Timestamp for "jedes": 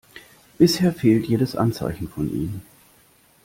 1.27-1.55